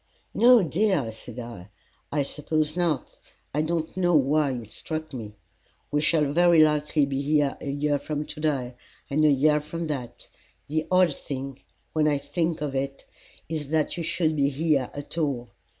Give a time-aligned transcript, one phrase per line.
[0.33, 1.69] "No, dear," said I,
[2.11, 3.19] "I suppose not.
[3.53, 5.35] I don't know why it struck me.
[5.91, 8.73] We shall very likely be here a year from to day,
[9.11, 10.27] and a year from that.
[10.67, 11.61] The odd thing,
[11.93, 13.05] when I think of it,
[13.47, 15.51] is that you should be here at all.